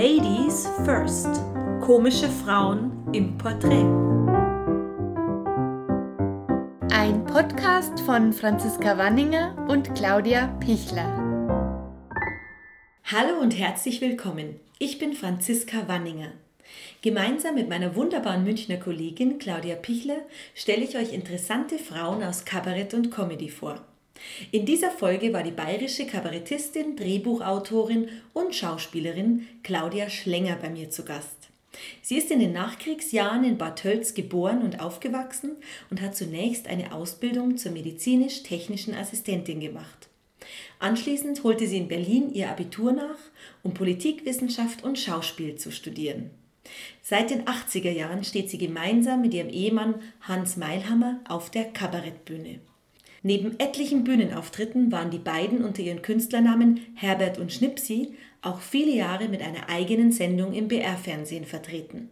[0.00, 1.26] Ladies First.
[1.80, 3.82] Komische Frauen im Porträt.
[6.92, 11.18] Ein Podcast von Franziska Wanninger und Claudia Pichler.
[13.06, 14.60] Hallo und herzlich willkommen.
[14.78, 16.30] Ich bin Franziska Wanninger.
[17.02, 20.20] Gemeinsam mit meiner wunderbaren Münchner Kollegin Claudia Pichler
[20.54, 23.80] stelle ich euch interessante Frauen aus Kabarett und Comedy vor.
[24.50, 31.04] In dieser Folge war die bayerische Kabarettistin, Drehbuchautorin und Schauspielerin Claudia Schlenger bei mir zu
[31.04, 31.36] Gast.
[32.02, 35.56] Sie ist in den Nachkriegsjahren in Bad Tölz geboren und aufgewachsen
[35.90, 40.08] und hat zunächst eine Ausbildung zur medizinisch-technischen Assistentin gemacht.
[40.78, 43.18] Anschließend holte sie in Berlin ihr Abitur nach,
[43.62, 46.30] um Politikwissenschaft und Schauspiel zu studieren.
[47.02, 52.60] Seit den 80er Jahren steht sie gemeinsam mit ihrem Ehemann Hans Meilhammer auf der Kabarettbühne.
[53.28, 59.28] Neben etlichen Bühnenauftritten waren die beiden unter ihren Künstlernamen Herbert und Schnipsi auch viele Jahre
[59.28, 62.08] mit einer eigenen Sendung im BR-Fernsehen vertreten.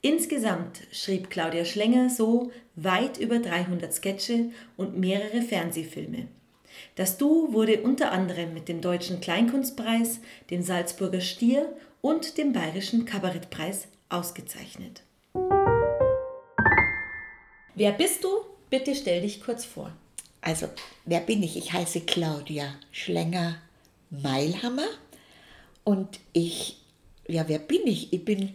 [0.00, 4.46] Insgesamt schrieb Claudia Schlenger so weit über 300 Sketche
[4.78, 6.26] und mehrere Fernsehfilme.
[6.94, 11.70] Das Duo wurde unter anderem mit dem Deutschen Kleinkunstpreis, dem Salzburger Stier
[12.00, 15.02] und dem Bayerischen Kabarettpreis ausgezeichnet.
[17.74, 18.30] Wer bist du?
[18.70, 19.92] Bitte stell dich kurz vor.
[20.40, 20.68] Also,
[21.04, 21.56] wer bin ich?
[21.56, 23.56] Ich heiße Claudia Schlenger
[24.10, 24.88] Meilhammer
[25.84, 26.78] und ich,
[27.28, 28.12] ja, wer bin ich?
[28.12, 28.54] Ich bin,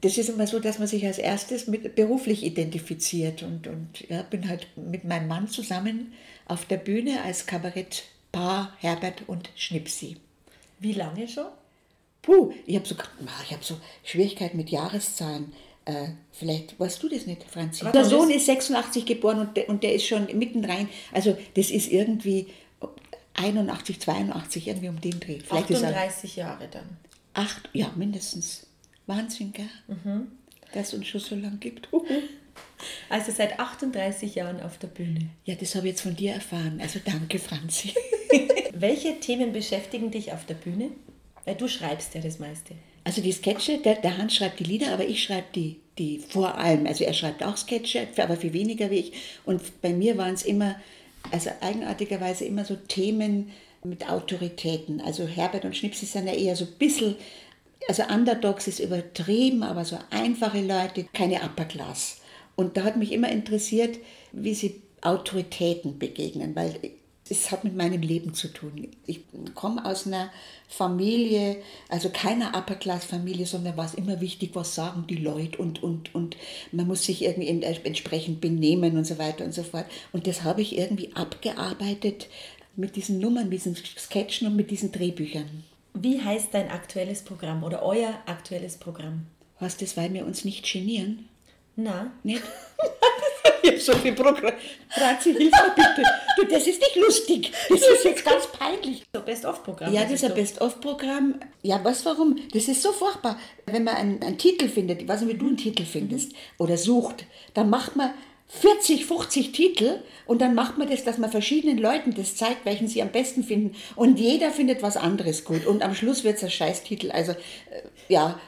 [0.00, 4.22] das ist immer so, dass man sich als erstes mit beruflich identifiziert und, und ja,
[4.22, 6.12] bin halt mit meinem Mann zusammen
[6.46, 10.16] auf der Bühne als Kabarettpaar Herbert und Schnipsi.
[10.78, 11.46] Wie lange schon?
[12.20, 12.96] Puh, ich habe so,
[13.50, 15.52] hab so Schwierigkeiten mit Jahreszahlen.
[15.84, 17.84] Äh, vielleicht weißt du das nicht, Franzi.
[17.92, 20.88] Der Sohn ist 86 geboren und der, und der ist schon mittendrin.
[21.12, 22.46] Also das ist irgendwie
[23.34, 25.40] 81, 82, irgendwie um den Dreh.
[25.40, 26.96] Vielleicht 38 Jahre dann.
[27.34, 28.66] Acht, ja, mindestens.
[29.06, 29.68] Wahnsinn, gell?
[29.88, 30.28] Mhm.
[30.72, 31.88] Dass es uns schon so lange gibt.
[33.08, 35.30] Also seit 38 Jahren auf der Bühne.
[35.44, 36.80] Ja, das habe ich jetzt von dir erfahren.
[36.82, 37.94] Also danke, Franzi.
[38.74, 40.90] Welche Themen beschäftigen dich auf der Bühne?
[41.44, 42.74] Weil du schreibst ja das meiste.
[43.04, 46.56] Also die Sketche, der, der Hans schreibt die Lieder, aber ich schreibe die, die vor
[46.56, 46.86] allem.
[46.86, 49.12] Also er schreibt auch Sketche, aber viel weniger wie ich.
[49.44, 50.76] Und bei mir waren es immer,
[51.30, 53.50] also eigenartigerweise immer so Themen
[53.84, 55.00] mit Autoritäten.
[55.00, 57.16] Also Herbert und Schnipsi sind ja eher so ein bisschen,
[57.88, 62.18] also Underdogs ist übertrieben, aber so einfache Leute, keine Upper Class.
[62.54, 63.98] Und da hat mich immer interessiert,
[64.30, 66.76] wie sie Autoritäten begegnen, weil
[67.32, 68.88] es hat mit meinem Leben zu tun.
[69.06, 69.20] Ich
[69.54, 70.30] komme aus einer
[70.68, 71.56] Familie,
[71.88, 76.36] also keiner Upper-Class-Familie, sondern war es immer wichtig, was sagen die Leute und, und, und
[76.72, 79.86] man muss sich irgendwie entsprechend benehmen und so weiter und so fort.
[80.12, 82.28] Und das habe ich irgendwie abgearbeitet
[82.76, 85.64] mit diesen Nummern, mit diesen Sketchen und mit diesen Drehbüchern.
[85.94, 89.26] Wie heißt dein aktuelles Programm oder euer aktuelles Programm?
[89.58, 91.28] Was das, weil wir uns nicht genieren?
[91.76, 92.12] Na?
[92.22, 92.42] Nicht?
[93.64, 94.52] ich habe so viel Programm.
[94.88, 96.08] Franzi, hilf mir bitte.
[96.36, 97.52] Du, das ist nicht lustig.
[97.68, 99.02] Das ist jetzt ganz peinlich.
[99.14, 99.92] So Best-of-Programm.
[99.92, 101.40] Ja, das ist ein Best-of-Programm.
[101.62, 102.38] Ja, was, warum?
[102.52, 103.38] Das ist so furchtbar.
[103.66, 106.76] Wenn man einen, einen Titel findet, ich weiß nicht, wie du einen Titel findest, oder
[106.76, 107.24] sucht,
[107.54, 108.10] dann macht man
[108.48, 112.86] 40, 50 Titel und dann macht man das, dass man verschiedenen Leuten das zeigt, welchen
[112.86, 113.74] sie am besten finden.
[113.96, 115.66] Und jeder findet was anderes gut.
[115.66, 117.10] Und am Schluss wird es ein Scheißtitel.
[117.10, 117.36] Also, äh,
[118.08, 118.38] ja.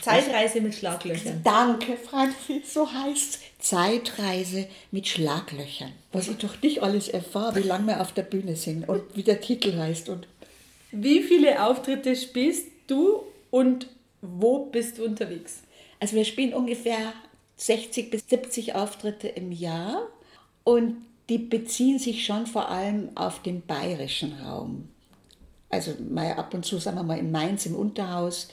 [0.00, 1.40] Zeitreise mit Schlaglöchern.
[1.42, 5.92] Danke, Franzi, so heißt Zeitreise mit Schlaglöchern.
[6.12, 9.22] Was ich doch nicht alles erfahre, wie lange wir auf der Bühne sind und wie
[9.22, 10.08] der Titel heißt.
[10.08, 10.26] Und
[10.92, 13.88] wie viele Auftritte spielst du und
[14.22, 15.62] wo bist du unterwegs?
[15.98, 17.12] Also wir spielen ungefähr
[17.56, 20.02] 60 bis 70 Auftritte im Jahr
[20.64, 20.96] und
[21.28, 24.88] die beziehen sich schon vor allem auf den bayerischen Raum.
[25.68, 28.48] Also mal ab und zu, sagen wir mal, in Mainz im Unterhaus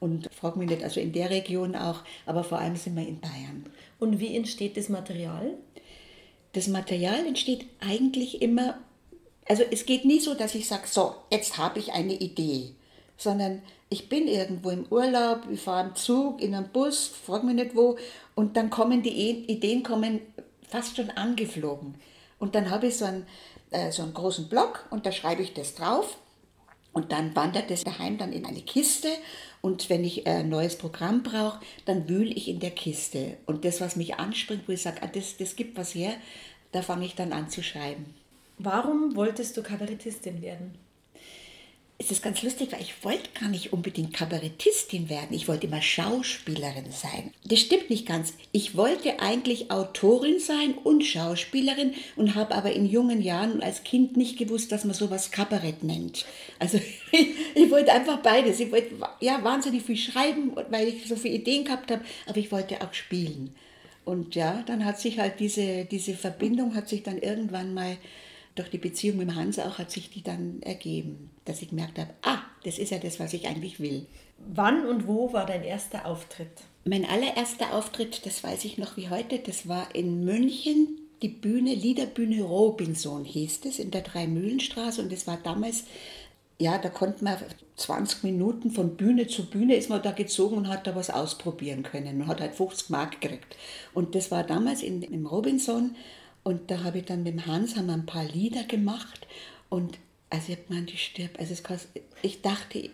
[0.00, 3.20] und frag mich nicht, also in der Region auch, aber vor allem sind wir in
[3.20, 3.66] Bayern.
[3.98, 5.54] Und wie entsteht das Material?
[6.52, 8.78] Das Material entsteht eigentlich immer,
[9.48, 12.74] also es geht nie so, dass ich sage, so, jetzt habe ich eine Idee,
[13.16, 17.54] sondern ich bin irgendwo im Urlaub, ich fahre im Zug, in einem Bus, frag mich
[17.54, 17.96] nicht wo,
[18.34, 20.20] und dann kommen die Ideen kommen
[20.68, 21.94] fast schon angeflogen.
[22.38, 23.26] Und dann habe ich so einen,
[23.70, 26.18] äh, so einen großen Block und da schreibe ich das drauf
[26.92, 29.08] und dann wandert es daheim dann in eine Kiste
[29.60, 33.36] und wenn ich ein neues Programm brauche, dann wühle ich in der Kiste.
[33.46, 36.14] Und das, was mich anspringt, wo ich sage, ah, das, das gibt was her,
[36.72, 38.14] da fange ich dann an zu schreiben.
[38.58, 40.74] Warum wolltest du Kabarettistin werden?
[42.08, 45.36] Es ist ganz lustig, weil ich wollte gar nicht unbedingt Kabarettistin werden.
[45.36, 47.34] Ich wollte immer Schauspielerin sein.
[47.44, 48.32] Das stimmt nicht ganz.
[48.50, 54.16] Ich wollte eigentlich Autorin sein und Schauspielerin und habe aber in jungen Jahren als Kind
[54.16, 56.24] nicht gewusst, dass man sowas Kabarett nennt.
[56.58, 56.80] Also
[57.54, 58.58] ich wollte einfach beides.
[58.58, 62.50] Ich wollte ja wahnsinnig viel schreiben, weil ich so viele Ideen gehabt habe, aber ich
[62.50, 63.54] wollte auch spielen.
[64.06, 67.98] Und ja, dann hat sich halt diese, diese Verbindung hat sich dann irgendwann mal
[68.58, 72.10] durch die Beziehung mit Hans auch hat sich die dann ergeben, dass ich gemerkt habe,
[72.22, 74.06] ah, das ist ja das, was ich eigentlich will.
[74.38, 76.50] Wann und wo war dein erster Auftritt?
[76.84, 81.74] Mein allererster Auftritt, das weiß ich noch wie heute, das war in München, die Bühne,
[81.74, 85.84] Liederbühne Robinson hieß es, in der Dreimühlenstraße und das war damals,
[86.60, 87.36] ja, da konnte man
[87.76, 91.82] 20 Minuten von Bühne zu Bühne ist man da gezogen und hat da was ausprobieren
[91.82, 93.56] können und hat halt 50 Mark gekriegt.
[93.94, 95.94] Und das war damals in, im Robinson
[96.42, 99.26] und da habe ich dann mit dem Hans haben wir ein paar Lieder gemacht
[99.68, 99.98] und
[100.30, 101.38] also ich habe die stirbt.
[101.38, 101.88] Also es,
[102.22, 102.90] ich dachte,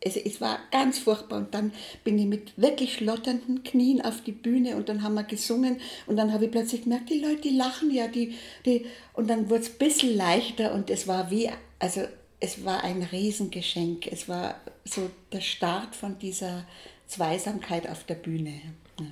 [0.00, 1.72] es, es war ganz furchtbar und dann
[2.04, 6.16] bin ich mit wirklich schlotternden Knien auf die Bühne und dann haben wir gesungen und
[6.16, 9.62] dann habe ich plötzlich gemerkt, die Leute, die lachen ja, die, die und dann wurde
[9.62, 12.02] es ein bisschen leichter und es war wie, also
[12.40, 14.06] es war ein Riesengeschenk.
[14.06, 16.64] Es war so der Start von dieser
[17.06, 18.60] Zweisamkeit auf der Bühne.
[19.00, 19.06] Ja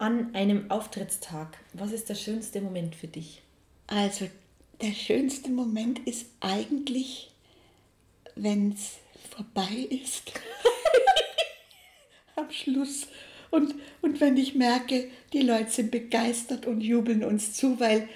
[0.00, 3.42] an einem Auftrittstag, was ist der schönste Moment für dich?
[3.86, 4.28] Also
[4.80, 7.30] der schönste Moment ist eigentlich,
[8.34, 8.94] wenn es
[9.36, 10.32] vorbei ist.
[12.36, 13.08] Am Schluss.
[13.50, 18.08] Und, und wenn ich merke, die Leute sind begeistert und jubeln uns zu, weil,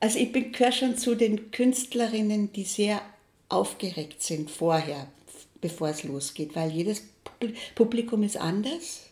[0.00, 3.02] also ich gehöre schon zu den Künstlerinnen, die sehr
[3.50, 5.08] aufgeregt sind vorher,
[5.60, 7.02] bevor es losgeht, weil jedes
[7.74, 9.07] Publikum ist anders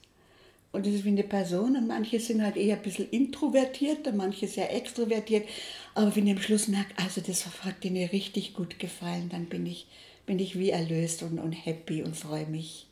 [0.76, 4.16] und das ist wie eine Person und manche sind halt eher ein bisschen introvertiert und
[4.16, 5.48] manche sehr extrovertiert.
[5.94, 9.66] Aber wenn ich am Schluss merke, also das hat denen richtig gut gefallen, dann bin
[9.66, 9.86] ich,
[10.26, 12.86] bin ich wie erlöst und, und happy und freue mich.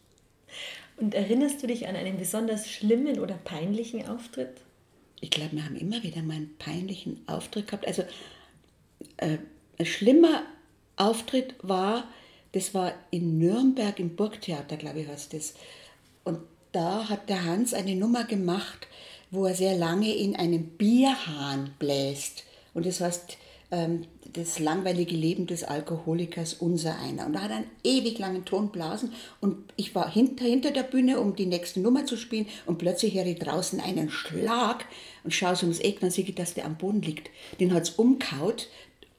[0.96, 4.54] Und erinnerst du dich an einen besonders schlimmen oder peinlichen Auftritt?
[5.20, 7.86] Ich glaube, wir haben immer wieder mal einen peinlichen Auftritt gehabt.
[7.86, 8.02] Also
[9.18, 9.38] äh,
[9.78, 10.44] ein schlimmer
[10.96, 12.08] Auftritt war,
[12.52, 15.54] das war in Nürnberg im Burgtheater, glaube ich, heißt das.
[16.22, 16.38] Und
[16.74, 18.86] da hat der Hans eine Nummer gemacht,
[19.30, 22.44] wo er sehr lange in einem Bierhahn bläst.
[22.72, 23.36] Und das heißt,
[23.70, 27.26] ähm, das langweilige Leben des Alkoholikers unser einer.
[27.26, 30.82] Und da hat er einen ewig langen Ton blasen und ich war hinter, hinter der
[30.82, 34.86] Bühne, um die nächste Nummer zu spielen und plötzlich höre ich draußen einen Schlag
[35.22, 37.30] und schaue so ums Eck, dann sehe ich, dass der am Boden liegt.
[37.60, 38.68] Den hat es umkaut,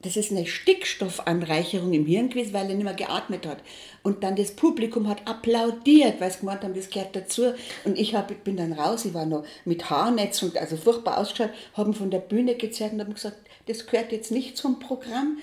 [0.06, 3.58] das ist eine Stickstoffanreicherung im Hirn gewesen, weil er nicht mehr geatmet hat.
[4.04, 7.52] Und dann das Publikum hat applaudiert, weil sie gemeint haben, das gehört dazu.
[7.84, 11.50] Und ich hab, bin dann raus, ich war noch mit Haarnetz und also furchtbar ausgeschaut,
[11.74, 13.36] haben von der Bühne gezerrt und haben gesagt,
[13.66, 15.38] das gehört jetzt nicht zum Programm.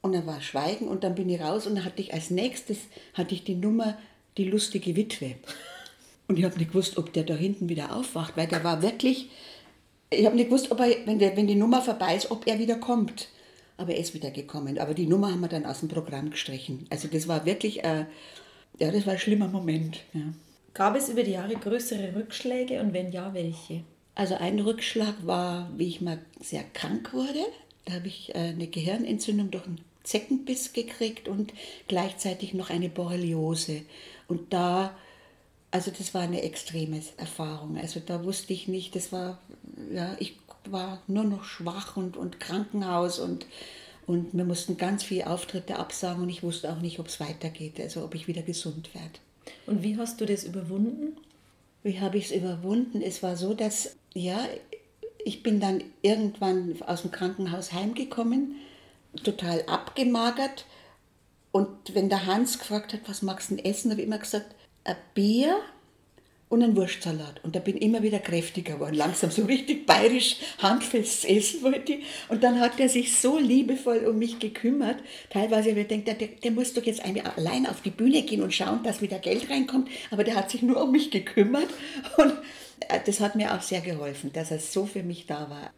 [0.00, 2.78] Und dann war Schweigen und dann bin ich raus und dann hatte ich als nächstes
[3.12, 3.98] hatte ich die Nummer
[4.38, 5.34] Die lustige Witwe.
[6.28, 9.28] Und ich habe nicht gewusst, ob der da hinten wieder aufwacht, weil der war wirklich,
[10.08, 12.58] ich habe nicht gewusst, ob er, wenn, der, wenn die Nummer vorbei ist, ob er
[12.58, 13.28] wieder kommt
[13.76, 14.78] aber er ist wieder gekommen.
[14.78, 16.86] Aber die Nummer haben wir dann aus dem Programm gestrichen.
[16.90, 18.06] Also das war wirklich, äh,
[18.78, 20.00] ja, das war ein schlimmer Moment.
[20.12, 20.32] Ja.
[20.74, 23.82] Gab es über die Jahre größere Rückschläge und wenn ja, welche?
[24.14, 27.44] Also ein Rückschlag war, wie ich mal sehr krank wurde.
[27.84, 31.52] Da habe ich äh, eine Gehirnentzündung durch einen Zeckenbiss gekriegt und
[31.88, 33.82] gleichzeitig noch eine Borreliose.
[34.28, 34.96] Und da,
[35.70, 37.76] also das war eine extreme Erfahrung.
[37.76, 39.38] Also da wusste ich nicht, das war,
[39.92, 43.46] ja, ich war nur noch schwach und, und Krankenhaus und,
[44.06, 47.80] und wir mussten ganz viele Auftritte absagen und ich wusste auch nicht, ob es weitergeht,
[47.80, 49.18] also ob ich wieder gesund werde.
[49.66, 51.16] Und wie hast du das überwunden?
[51.82, 53.02] Wie habe ich es überwunden?
[53.02, 54.38] Es war so, dass, ja,
[55.24, 58.56] ich bin dann irgendwann aus dem Krankenhaus heimgekommen,
[59.24, 60.66] total abgemagert.
[61.50, 64.54] Und wenn der Hans gefragt hat, was magst du denn essen, habe ich immer gesagt,
[64.84, 65.58] ein Bier
[66.52, 67.42] und ein Wurstsalat.
[67.42, 71.94] Und da bin ich immer wieder kräftiger geworden, langsam so richtig bayerisch handfest essen wollte
[71.94, 72.04] ich.
[72.28, 74.96] Und dann hat er sich so liebevoll um mich gekümmert.
[75.30, 78.52] Teilweise habe ich gedacht, der, der muss doch jetzt allein auf die Bühne gehen und
[78.52, 79.88] schauen, dass wieder Geld reinkommt.
[80.10, 81.70] Aber der hat sich nur um mich gekümmert.
[82.18, 82.34] Und
[82.80, 85.70] äh, das hat mir auch sehr geholfen, dass er so für mich da war.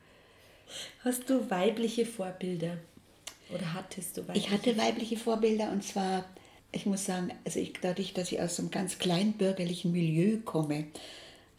[1.05, 2.79] Hast du weibliche Vorbilder?
[3.55, 4.49] Oder hattest du weibliche?
[4.49, 6.25] Ich hatte weibliche Vorbilder und zwar
[6.75, 10.87] ich muss sagen, also ich, dadurch, dass ich aus einem ganz kleinbürgerlichen Milieu komme,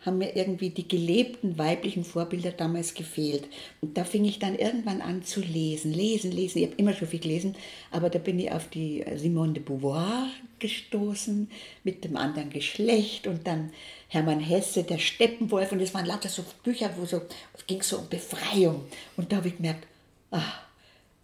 [0.05, 3.47] haben mir irgendwie die gelebten weiblichen Vorbilder damals gefehlt.
[3.81, 6.59] Und da fing ich dann irgendwann an zu lesen, lesen, lesen.
[6.59, 7.55] Ich habe immer schon viel gelesen,
[7.89, 10.29] aber da bin ich auf die Simone de Beauvoir
[10.59, 11.49] gestoßen
[11.83, 13.71] mit dem anderen Geschlecht und dann
[14.09, 15.71] Hermann Hesse, der Steppenwolf.
[15.71, 17.21] Und es waren lauter so Bücher, wo so,
[17.57, 18.85] es ging so um Befreiung.
[19.17, 19.87] Und da habe ich gemerkt,
[20.29, 20.64] ach,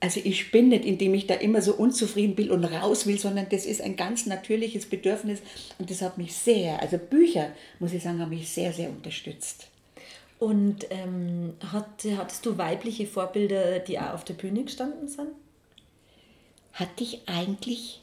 [0.02, 3.48] Also ich bin nicht, indem ich da immer so unzufrieden bin und raus will, sondern
[3.50, 5.42] das ist ein ganz natürliches Bedürfnis
[5.78, 9.68] und das hat mich sehr, also Bücher, muss ich sagen, haben mich sehr, sehr unterstützt.
[10.40, 15.30] Und ähm, hat, hattest du weibliche Vorbilder, die auch auf der Bühne gestanden sind?
[16.74, 18.02] Hatte ich eigentlich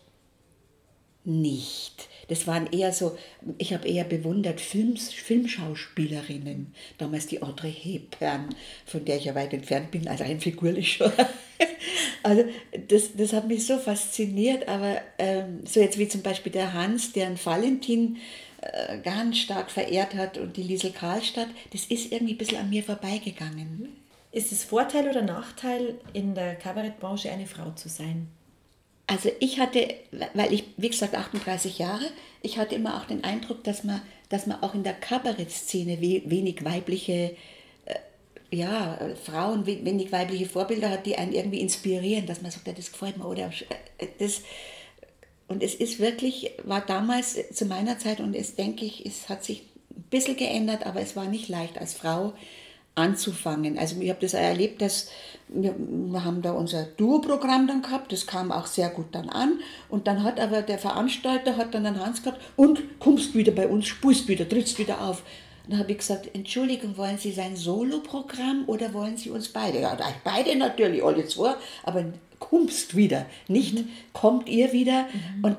[1.25, 2.09] nicht.
[2.29, 3.17] Das waren eher so,
[3.57, 6.75] ich habe eher bewundert Films, Filmschauspielerinnen.
[6.99, 8.55] Damals die Audrey Hepburn,
[8.87, 11.13] von der ich ja weit entfernt bin, also rein figurlich schon.
[12.23, 12.45] Also
[12.89, 17.13] das, das hat mich so fasziniert, aber ähm, so jetzt wie zum Beispiel der Hans,
[17.13, 18.19] der einen Valentin
[18.61, 22.71] äh, ganz stark verehrt hat und die Liesel Karlstadt, das ist irgendwie ein bisschen an
[22.71, 23.97] mir vorbeigegangen.
[24.31, 28.29] Ist es Vorteil oder Nachteil, in der Kabarettbranche eine Frau zu sein?
[29.09, 29.95] Also ich hatte,
[30.35, 32.05] weil ich, wie gesagt, 38 Jahre,
[32.43, 36.62] ich hatte immer auch den Eindruck, dass man, dass man auch in der Kabarettszene wenig
[36.62, 37.35] weibliche
[37.87, 37.95] äh,
[38.50, 43.17] ja, Frauen, wenig weibliche Vorbilder hat, die einen irgendwie inspirieren, dass man sagt, das gefällt
[43.17, 43.50] mir oder
[43.97, 44.43] äh, das.
[45.49, 49.43] Und es ist wirklich, war damals zu meiner Zeit und es denke ich, es hat
[49.43, 49.62] sich
[49.97, 52.35] ein bisschen geändert, aber es war nicht leicht als Frau
[52.99, 53.78] anzufangen.
[53.78, 55.09] Also ich habe das erlebt, dass
[55.49, 59.61] wir, wir haben da unser Duo-Programm dann gehabt, das kam auch sehr gut dann an
[59.88, 63.67] und dann hat aber der Veranstalter hat dann einen Hans gehabt und kommst wieder bei
[63.67, 65.23] uns, spulst wieder, trittst wieder auf.
[65.69, 69.81] Dann habe ich gesagt, Entschuldigung, wollen Sie sein Solo-Programm oder wollen Sie uns beide?
[69.81, 72.05] Ja, beide natürlich, alle zwei, aber
[72.38, 73.88] kommst wieder, nicht mhm.
[74.12, 75.45] kommt ihr wieder mhm.
[75.45, 75.57] und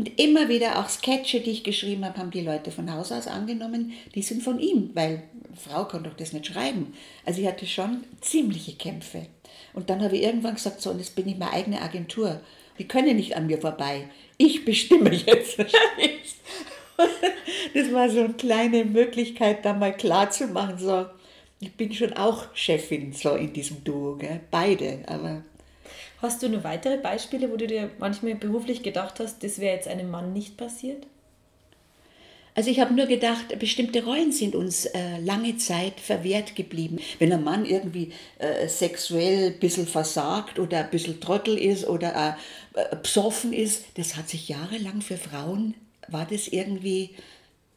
[0.00, 3.26] und immer wieder auch Sketche, die ich geschrieben habe, haben die Leute von Haus aus
[3.26, 6.94] angenommen, die sind von ihm, weil Frau kann doch das nicht schreiben.
[7.26, 9.26] Also ich hatte schon ziemliche Kämpfe.
[9.74, 12.40] Und dann habe ich irgendwann gesagt, so, und jetzt bin ich meine eigene Agentur.
[12.78, 14.08] Die können nicht an mir vorbei.
[14.38, 15.58] Ich bestimme jetzt.
[17.74, 21.04] das war so eine kleine Möglichkeit, da mal klar zu machen, so,
[21.60, 24.40] ich bin schon auch Chefin so in diesem Duo, gell?
[24.50, 25.44] beide, aber
[26.20, 29.88] Hast du noch weitere Beispiele, wo du dir manchmal beruflich gedacht hast, das wäre jetzt
[29.88, 31.06] einem Mann nicht passiert?
[32.54, 36.98] Also ich habe nur gedacht, bestimmte Rollen sind uns äh, lange Zeit verwehrt geblieben.
[37.18, 42.36] Wenn ein Mann irgendwie äh, sexuell ein bisschen versagt oder ein bisschen Trottel ist oder
[42.74, 45.74] äh, psoffen ist, das hat sich jahrelang für Frauen,
[46.08, 47.10] war das irgendwie,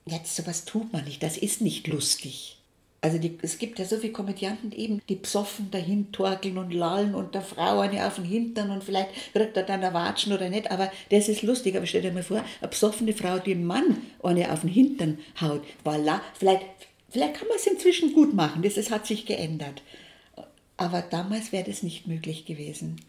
[0.05, 2.57] jetzt sowas tut man nicht, das ist nicht lustig.
[3.03, 7.15] Also die, es gibt ja so viele Komödianten eben, die psoffen dahin torkeln und lallen
[7.15, 10.47] und der Frau eine auf den Hintern und vielleicht kriegt er dann ein Watschen oder
[10.49, 11.75] nicht, aber das ist lustig.
[11.75, 15.17] Aber stell dir mal vor, eine psoffene Frau, die dem Mann eine auf den Hintern
[15.41, 16.65] haut, voilà, vielleicht,
[17.09, 19.83] vielleicht kann man es inzwischen gut machen, das, das hat sich geändert.
[20.77, 23.01] Aber damals wäre das nicht möglich gewesen.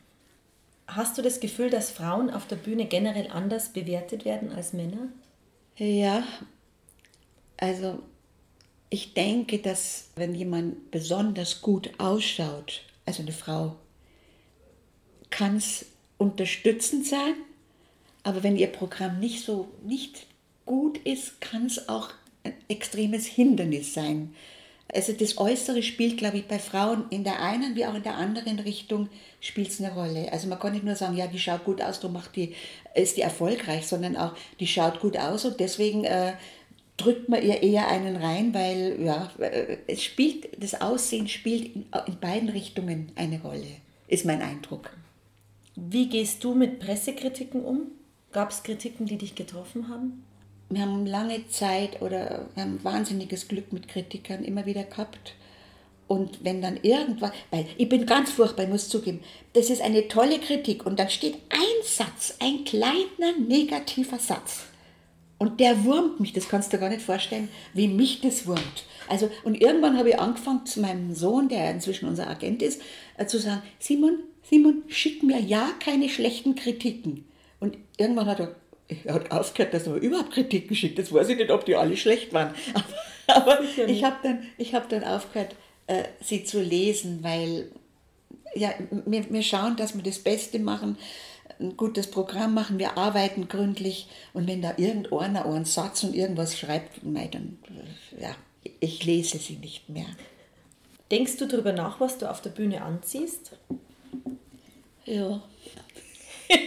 [0.89, 5.07] Hast du das Gefühl, dass Frauen auf der Bühne generell anders bewertet werden als Männer?
[5.77, 6.25] Ja,
[7.59, 8.03] also
[8.95, 13.75] ich denke, dass wenn jemand besonders gut ausschaut, also eine Frau,
[15.31, 15.87] kann es
[16.17, 17.35] unterstützend sein,
[18.23, 20.27] aber wenn ihr Programm nicht so nicht
[20.65, 22.11] gut ist, kann es auch
[22.45, 24.33] ein extremes Hindernis sein.
[24.95, 28.15] Also das Äußere spielt, glaube ich, bei Frauen in der einen wie auch in der
[28.15, 29.09] anderen Richtung
[29.41, 30.33] spielt es eine Rolle.
[30.33, 32.55] Also man kann nicht nur sagen, ja, die schaut gut aus, darum macht die,
[32.95, 36.35] ist die erfolgreich, sondern auch, die schaut gut aus und deswegen äh,
[36.97, 39.31] drückt man ihr eher einen rein, weil ja,
[39.87, 43.67] es spielt, das Aussehen spielt in, in beiden Richtungen eine Rolle,
[44.09, 44.91] ist mein Eindruck.
[45.75, 47.87] Wie gehst du mit Pressekritiken um?
[48.33, 50.25] Gab es Kritiken, die dich getroffen haben?
[50.71, 55.35] Wir haben lange Zeit oder wir haben wahnsinniges Glück mit Kritikern immer wieder gehabt.
[56.07, 59.21] Und wenn dann irgendwas, weil ich bin ganz furchtbar, ich muss zugeben,
[59.55, 64.67] das ist eine tolle Kritik und dann steht ein Satz, ein kleiner negativer Satz
[65.39, 68.85] und der wurmt mich, das kannst du dir gar nicht vorstellen, wie mich das wurmt.
[69.09, 72.81] Also, und irgendwann habe ich angefangen zu meinem Sohn, der inzwischen unser Agent ist,
[73.19, 77.25] äh, zu sagen, Simon, Simon, schick mir ja keine schlechten Kritiken.
[77.61, 78.55] Und irgendwann hat er,
[79.05, 80.99] er hat aufgehört, dass er überhaupt Kritiken schickt.
[80.99, 82.55] Das weiß ich nicht, ob die alle schlecht waren.
[83.27, 84.43] Aber, aber ich habe dann,
[84.75, 87.71] hab dann aufgehört, äh, sie zu lesen, weil
[88.55, 88.75] ja,
[89.07, 90.99] wir, wir schauen, dass wir das Beste machen
[91.61, 96.59] ein gutes Programm machen, wir arbeiten gründlich und wenn da irgendeiner einen Satz und irgendwas
[96.59, 97.59] schreibt, dann,
[98.19, 98.35] ja,
[98.81, 100.07] ich lese sie nicht mehr.
[101.11, 103.53] Denkst du darüber nach, was du auf der Bühne anziehst?
[105.05, 105.43] Ja.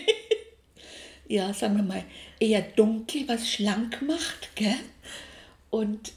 [1.28, 2.04] ja, sagen wir mal,
[2.40, 4.76] eher dunkel, was schlank macht, gell?
[5.70, 6.14] Und,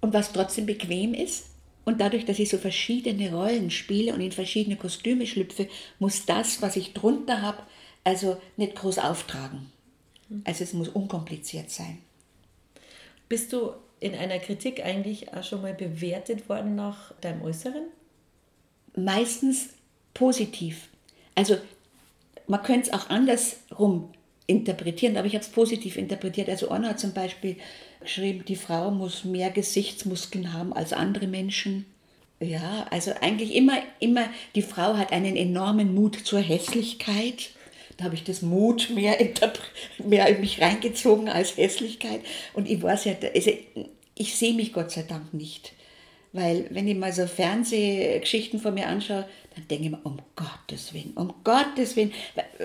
[0.00, 1.46] und was trotzdem bequem ist.
[1.84, 6.60] Und dadurch, dass ich so verschiedene Rollen spiele und in verschiedene Kostüme schlüpfe, muss das,
[6.60, 7.62] was ich drunter habe,
[8.08, 9.70] also nicht groß auftragen.
[10.44, 11.98] Also es muss unkompliziert sein.
[13.28, 17.82] Bist du in einer Kritik eigentlich auch schon mal bewertet worden nach deinem Äußeren?
[18.96, 19.74] Meistens
[20.14, 20.88] positiv.
[21.34, 21.58] Also
[22.46, 24.10] man könnte es auch andersrum
[24.46, 26.48] interpretieren, aber ich habe es positiv interpretiert.
[26.48, 27.56] Also Anna hat zum Beispiel
[28.00, 31.84] geschrieben, die Frau muss mehr Gesichtsmuskeln haben als andere Menschen.
[32.40, 37.50] Ja, also eigentlich immer, immer, die Frau hat einen enormen Mut zur Hässlichkeit.
[37.98, 39.18] Da habe ich das Mut mehr,
[39.98, 42.20] mehr in mich reingezogen als Hässlichkeit.
[42.54, 43.50] Und ich weiß ja, also
[44.14, 45.72] ich sehe mich Gott sei Dank nicht.
[46.32, 50.94] Weil wenn ich mal so Fernsehgeschichten von mir anschaue, dann denke ich mir, um Gottes
[50.94, 52.12] Willen, um Gottes Willen,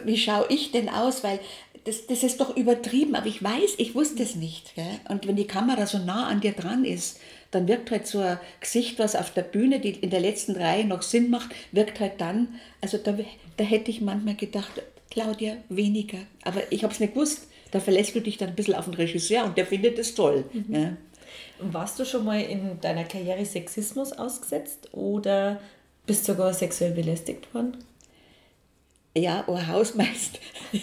[0.03, 1.23] wie schaue ich denn aus?
[1.23, 1.39] Weil
[1.85, 4.75] das, das ist doch übertrieben, aber ich weiß, ich wusste es nicht.
[4.75, 4.99] Gell?
[5.09, 7.19] Und wenn die Kamera so nah an dir dran ist,
[7.51, 10.85] dann wirkt halt so ein Gesicht, was auf der Bühne, die in der letzten Reihe
[10.85, 13.17] noch Sinn macht, wirkt halt dann, also da,
[13.57, 14.81] da hätte ich manchmal gedacht,
[15.13, 16.17] Claudia, weniger.
[16.43, 17.47] Aber ich habe es nicht gewusst.
[17.69, 20.43] Da verlässt du dich dann ein bisschen auf den Regisseur und der findet es toll.
[20.51, 20.75] Mhm.
[20.75, 20.97] Ja.
[21.59, 25.61] Warst du schon mal in deiner Karriere Sexismus ausgesetzt oder
[26.07, 27.77] bist sogar sexuell belästigt worden?
[29.15, 30.39] Ja, oh Hausmeister.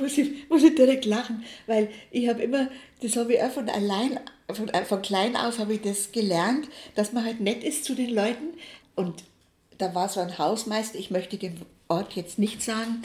[0.00, 2.68] muss, ich, muss ich direkt lachen, weil ich habe immer,
[3.02, 4.20] das habe ich auch von allein,
[4.52, 8.10] von, von klein auf habe ich das gelernt, dass man halt nett ist zu den
[8.10, 8.54] Leuten.
[8.94, 9.24] Und
[9.78, 13.02] da war so ein Hausmeister, ich möchte den Ort jetzt nicht sagen,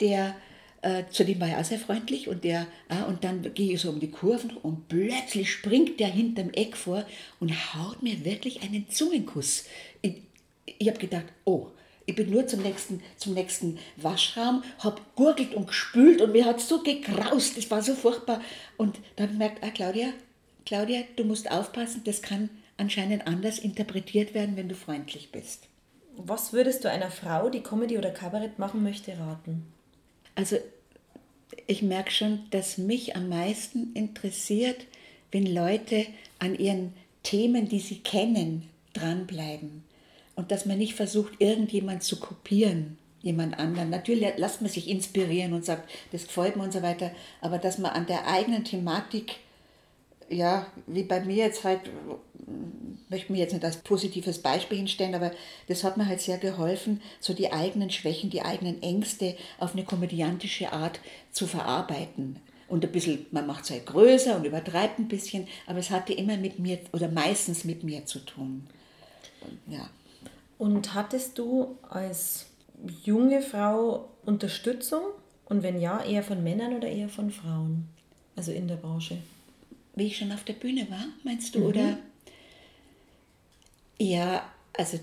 [0.00, 0.34] der
[0.82, 3.90] äh, zu dem war auch sehr freundlich und der, ah, und dann gehe ich so
[3.90, 7.04] um die Kurven und plötzlich springt der hinterm Eck vor
[7.40, 9.64] und haut mir wirklich einen Zungenkuss.
[10.02, 10.16] Ich,
[10.66, 11.68] ich habe gedacht, oh,
[12.04, 16.60] ich bin nur zum nächsten, zum nächsten Waschraum, habe gurgelt und gespült und mir hat
[16.60, 18.40] so gekraust, das war so furchtbar.
[18.76, 20.12] Und dann gemerkt, ah, Claudia,
[20.66, 25.68] Claudia, du musst aufpassen, das kann anscheinend anders interpretiert werden, wenn du freundlich bist.
[26.24, 29.66] Was würdest du einer Frau, die Comedy oder Kabarett machen möchte, raten?
[30.34, 30.56] Also
[31.66, 34.86] ich merke schon, dass mich am meisten interessiert,
[35.30, 36.06] wenn Leute
[36.38, 39.84] an ihren Themen, die sie kennen, dranbleiben.
[40.34, 43.90] Und dass man nicht versucht, irgendjemand zu kopieren, jemand anderen.
[43.90, 47.10] Natürlich lässt man sich inspirieren und sagt, das gefällt mir und so weiter,
[47.40, 49.36] aber dass man an der eigenen Thematik,
[50.28, 51.80] ja, wie bei mir jetzt halt
[53.08, 55.30] möchte mich jetzt nicht als positives Beispiel hinstellen, aber
[55.68, 59.84] das hat mir halt sehr geholfen, so die eigenen Schwächen, die eigenen Ängste auf eine
[59.84, 60.98] komödiantische Art
[61.30, 62.40] zu verarbeiten.
[62.68, 66.14] Und ein bisschen, man macht es halt größer und übertreibt ein bisschen, aber es hatte
[66.14, 68.66] immer mit mir oder meistens mit mir zu tun.
[69.42, 69.90] Und, ja.
[70.56, 72.46] Und hattest du als
[73.04, 75.02] junge Frau Unterstützung?
[75.44, 77.88] Und wenn ja, eher von Männern oder eher von Frauen?
[78.36, 79.18] Also in der Branche?
[79.94, 81.58] Wie ich schon auf der Bühne war, meinst du?
[81.58, 81.66] Mhm.
[81.66, 81.98] Oder
[83.98, 84.98] ja, also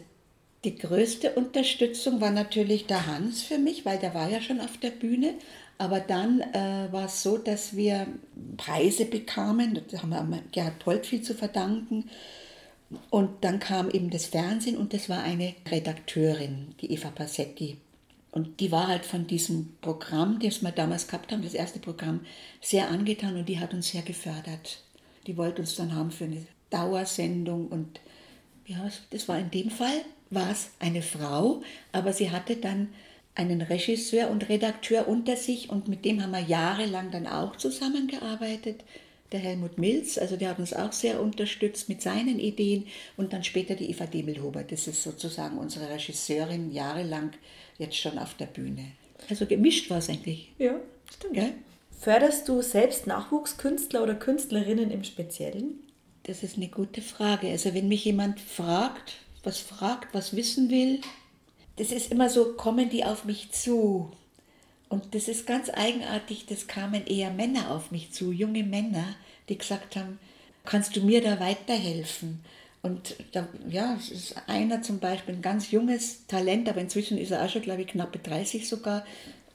[0.64, 4.78] die größte Unterstützung war natürlich der Hans für mich, weil der war ja schon auf
[4.78, 5.36] der Bühne.
[5.78, 8.06] Aber dann äh, war es so, dass wir
[8.58, 9.80] Preise bekamen.
[9.90, 12.10] Da haben wir Gerhard Polt viel zu verdanken.
[13.10, 17.78] Und dann kam eben das Fernsehen und das war eine Redakteurin, die Eva Passetti.
[18.32, 22.22] Und die war halt von diesem Programm, das wir damals gehabt haben, das erste Programm,
[22.62, 24.84] sehr angetan und die hat uns sehr gefördert.
[25.28, 28.00] Die wollte uns dann haben für eine Dauersendung und
[28.70, 32.90] ja, das war in dem Fall, war es eine Frau, aber sie hatte dann
[33.34, 38.84] einen Regisseur und Redakteur unter sich und mit dem haben wir jahrelang dann auch zusammengearbeitet.
[39.32, 42.86] Der Helmut Milz, also der hat uns auch sehr unterstützt mit seinen Ideen
[43.18, 47.32] und dann später die Eva Demelhuber, das ist sozusagen unsere Regisseurin jahrelang
[47.78, 48.86] jetzt schon auf der Bühne.
[49.30, 50.52] Also gemischt war es eigentlich.
[50.60, 50.80] Ja,
[51.12, 51.34] stimmt.
[51.34, 51.54] Gell?
[52.00, 55.80] Förderst du selbst Nachwuchskünstler oder Künstlerinnen im Speziellen?
[56.30, 57.50] Das ist eine gute Frage.
[57.50, 61.02] Also wenn mich jemand fragt, was fragt, was wissen will,
[61.78, 64.12] das ist immer so, kommen die auf mich zu.
[64.90, 69.16] Und das ist ganz eigenartig, das kamen eher Männer auf mich zu, junge Männer,
[69.50, 70.20] die gesagt haben,
[70.66, 72.42] kannst du mir da weiterhelfen?
[72.84, 77.32] Und da, ja, es ist einer zum Beispiel, ein ganz junges Talent, aber inzwischen ist
[77.32, 79.04] er auch schon, glaube ich, knappe 30 sogar,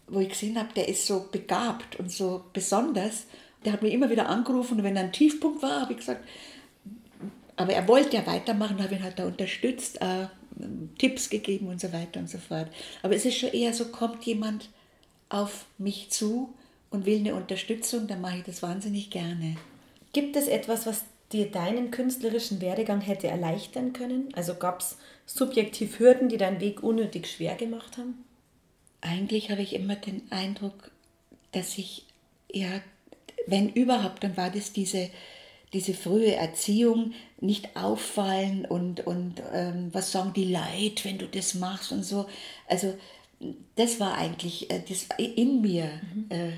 [0.08, 3.26] wo ich gesehen habe, der ist so begabt und so besonders.
[3.64, 6.26] Der hat mich immer wieder angerufen und wenn er ein Tiefpunkt war, habe ich gesagt,
[7.56, 10.26] aber er wollte ja weitermachen, habe ihn halt da unterstützt, äh,
[10.98, 12.68] Tipps gegeben und so weiter und so fort.
[13.02, 14.68] Aber es ist schon eher so, kommt jemand
[15.28, 16.54] auf mich zu
[16.90, 19.56] und will eine Unterstützung, dann mache ich das wahnsinnig gerne.
[20.12, 24.28] Gibt es etwas, was dir deinen künstlerischen Werdegang hätte erleichtern können?
[24.34, 28.24] Also gab es subjektiv Hürden, die deinen Weg unnötig schwer gemacht haben?
[29.00, 30.92] Eigentlich habe ich immer den Eindruck,
[31.52, 32.06] dass ich,
[32.52, 32.80] ja,
[33.46, 35.10] wenn überhaupt, dann war das diese
[35.74, 41.54] diese frühe Erziehung nicht auffallen und, und ähm, was sagen die Leute, wenn du das
[41.54, 42.26] machst und so.
[42.68, 42.94] Also
[43.76, 46.26] das war eigentlich äh, das in mir, mhm.
[46.30, 46.52] äh,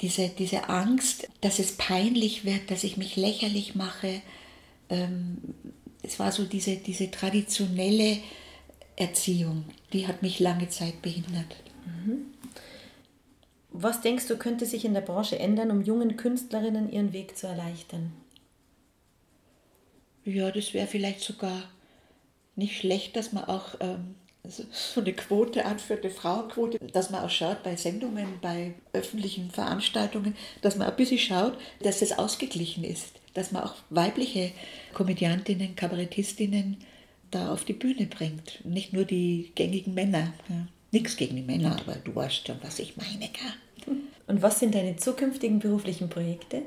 [0.00, 4.22] diese, diese Angst, dass es peinlich wird, dass ich mich lächerlich mache.
[4.88, 5.38] Ähm,
[6.02, 8.18] es war so diese, diese traditionelle
[8.96, 9.64] Erziehung.
[9.92, 11.56] Die hat mich lange Zeit behindert.
[13.72, 17.46] Was denkst du, könnte sich in der Branche ändern, um jungen Künstlerinnen ihren Weg zu
[17.46, 18.12] erleichtern?
[20.24, 21.62] Ja, das wäre vielleicht sogar
[22.56, 27.30] nicht schlecht, dass man auch ähm, so eine Quote anführt, eine Frauenquote, dass man auch
[27.30, 33.20] schaut bei Sendungen, bei öffentlichen Veranstaltungen, dass man ein bisschen schaut, dass das ausgeglichen ist,
[33.34, 34.52] dass man auch weibliche
[34.94, 36.78] Komödiantinnen, Kabarettistinnen
[37.30, 38.64] da auf die Bühne bringt.
[38.64, 40.32] Nicht nur die gängigen Männer.
[40.48, 40.66] Ja.
[40.92, 43.28] Nichts gegen die Männer, aber du weißt schon, was ich meine.
[43.28, 43.96] Gell?
[44.26, 46.62] Und was sind deine zukünftigen beruflichen Projekte?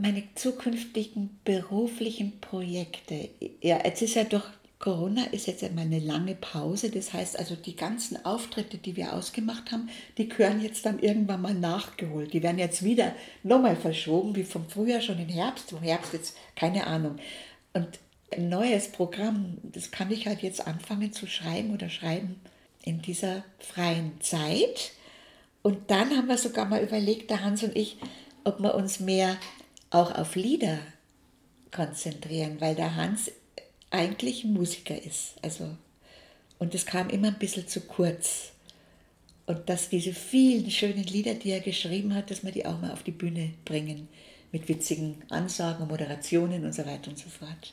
[0.00, 3.30] Meine zukünftigen beruflichen Projekte.
[3.60, 4.44] Ja, jetzt ist ja durch
[4.78, 6.90] Corona ist jetzt einmal eine lange Pause.
[6.90, 11.42] Das heißt also, die ganzen Auftritte, die wir ausgemacht haben, die gehören jetzt dann irgendwann
[11.42, 12.32] mal nachgeholt.
[12.32, 15.72] Die werden jetzt wieder nochmal verschoben, wie vom Frühjahr schon im Herbst.
[15.72, 17.16] Im Herbst jetzt keine Ahnung.
[17.72, 17.88] Und
[18.30, 22.36] ein neues Programm, das kann ich halt jetzt anfangen zu schreiben oder schreiben
[22.84, 24.92] in dieser freien Zeit.
[25.62, 27.98] Und dann haben wir sogar mal überlegt, der Hans und ich,
[28.44, 29.36] ob wir uns mehr
[29.90, 30.78] auch auf Lieder
[31.70, 33.30] konzentrieren, weil der Hans
[33.90, 35.34] eigentlich Musiker ist.
[35.42, 35.68] Also,
[36.58, 38.52] und es kam immer ein bisschen zu kurz.
[39.46, 42.92] Und dass diese vielen schönen Lieder, die er geschrieben hat, dass wir die auch mal
[42.92, 44.08] auf die Bühne bringen.
[44.52, 47.72] Mit witzigen Ansagen, Moderationen und so weiter und so fort.